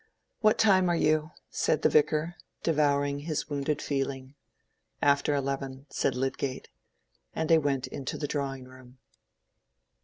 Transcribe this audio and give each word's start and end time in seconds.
"What 0.39 0.57
time 0.57 0.89
are 0.89 0.95
you?" 0.95 1.29
said 1.51 1.83
the 1.83 1.89
Vicar, 1.89 2.33
devouring 2.63 3.19
his 3.19 3.51
wounded 3.51 3.83
feeling. 3.83 4.33
"After 4.99 5.35
eleven," 5.35 5.85
said 5.91 6.15
Lydgate. 6.15 6.69
And 7.35 7.47
they 7.47 7.59
went 7.59 7.85
into 7.85 8.17
the 8.17 8.25
drawing 8.25 8.63
room. 8.65 8.97